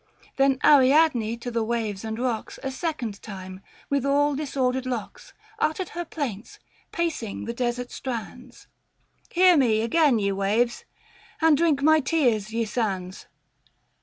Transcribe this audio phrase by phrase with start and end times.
[0.37, 5.69] Then Ariadne, to the waves and rocks, A second time, with all disordered locks, 510
[5.69, 6.57] Uttered her plaints,
[6.91, 8.65] pacing the desert strands
[9.35, 10.85] :—"Hear me, again, ye waves,
[11.39, 13.27] and drink my tears, ye sands